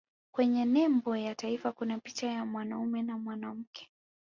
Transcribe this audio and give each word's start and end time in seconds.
kwenye 0.31 0.65
nembo 0.65 1.17
ya 1.17 1.35
taifa 1.35 1.71
kuna 1.71 1.99
picha 1.99 2.27
ya 2.27 2.45
mwanaume 2.45 3.01
na 3.01 3.17
mwanamke 3.17 3.89